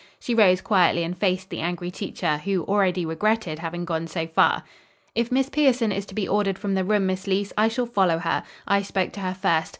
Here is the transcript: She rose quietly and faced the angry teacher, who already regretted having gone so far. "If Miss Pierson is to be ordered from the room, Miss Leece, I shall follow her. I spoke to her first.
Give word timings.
She 0.19 0.33
rose 0.33 0.61
quietly 0.61 1.03
and 1.03 1.15
faced 1.15 1.51
the 1.51 1.59
angry 1.59 1.91
teacher, 1.91 2.37
who 2.39 2.63
already 2.63 3.05
regretted 3.05 3.59
having 3.59 3.85
gone 3.85 4.07
so 4.07 4.25
far. 4.25 4.63
"If 5.13 5.31
Miss 5.31 5.47
Pierson 5.47 5.91
is 5.91 6.07
to 6.07 6.15
be 6.15 6.27
ordered 6.27 6.57
from 6.57 6.73
the 6.73 6.83
room, 6.83 7.05
Miss 7.05 7.27
Leece, 7.27 7.53
I 7.55 7.67
shall 7.67 7.85
follow 7.85 8.17
her. 8.17 8.41
I 8.67 8.81
spoke 8.81 9.11
to 9.13 9.19
her 9.19 9.35
first. 9.35 9.69